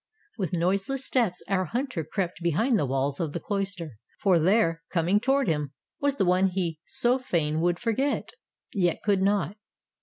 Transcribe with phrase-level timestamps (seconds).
[0.35, 5.19] With noiseless steps our hunter crept behind the walls of the cloister, for there, coming
[5.19, 8.31] toward him, was the one he so fain would forget,
[8.73, 9.57] yet could not.